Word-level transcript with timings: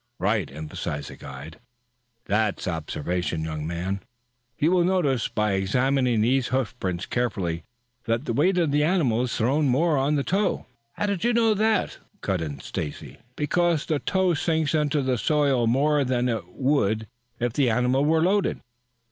"Right," 0.17 0.49
emphasized 0.51 1.11
the 1.11 1.15
guide. 1.15 1.59
"That's 2.25 2.67
observation, 2.67 3.43
young 3.43 3.67
men. 3.67 4.01
You 4.57 4.71
will 4.71 4.83
notice, 4.83 5.27
by 5.27 5.51
examining 5.51 6.21
these 6.21 6.47
hoofprints 6.47 7.05
carefully, 7.05 7.65
that 8.05 8.25
the 8.25 8.33
weight 8.33 8.57
of 8.57 8.71
the 8.71 8.83
animal 8.83 9.21
is 9.21 9.37
thrown 9.37 9.67
more 9.67 9.99
on 9.99 10.15
the 10.15 10.23
toe" 10.23 10.65
"How 10.93 11.05
do 11.05 11.19
you 11.21 11.33
know 11.35 11.53
that?" 11.53 11.99
cut 12.21 12.41
in 12.41 12.61
Stacy. 12.61 13.19
"Because 13.35 13.85
the 13.85 13.99
toe 13.99 14.33
sinks 14.33 14.73
into 14.73 15.03
the 15.03 15.19
soil 15.19 15.67
more 15.67 16.03
than 16.03 16.27
it 16.29 16.47
would 16.47 17.05
if 17.39 17.53
the 17.53 17.69
animals 17.69 18.07
were 18.07 18.23
loaded. 18.23 18.59